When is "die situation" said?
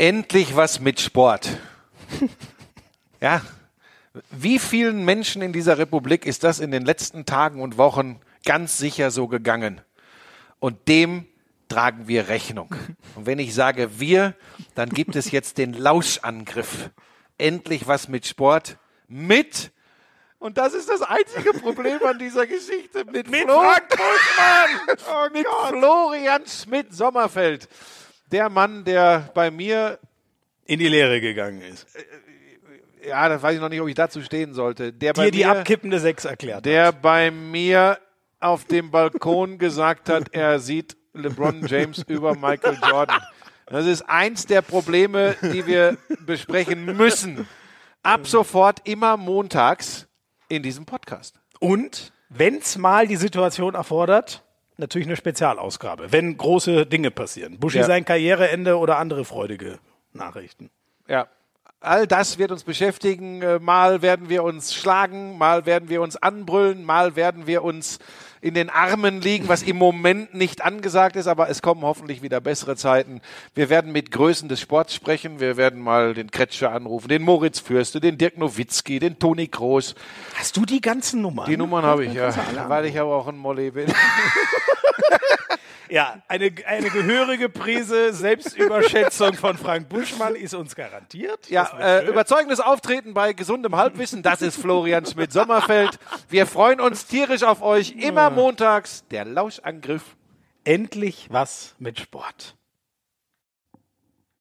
53.06-53.74